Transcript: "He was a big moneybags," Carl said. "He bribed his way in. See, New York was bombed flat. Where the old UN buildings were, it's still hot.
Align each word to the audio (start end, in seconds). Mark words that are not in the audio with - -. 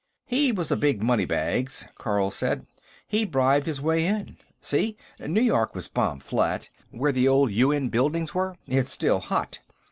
"He 0.25 0.51
was 0.51 0.71
a 0.71 0.75
big 0.75 1.03
moneybags," 1.03 1.85
Carl 1.95 2.31
said. 2.31 2.65
"He 3.07 3.23
bribed 3.23 3.67
his 3.67 3.79
way 3.83 4.03
in. 4.07 4.35
See, 4.59 4.97
New 5.19 5.43
York 5.43 5.75
was 5.75 5.89
bombed 5.89 6.23
flat. 6.23 6.71
Where 6.89 7.11
the 7.11 7.27
old 7.27 7.51
UN 7.51 7.89
buildings 7.89 8.33
were, 8.33 8.55
it's 8.65 8.91
still 8.91 9.19
hot. 9.19 9.59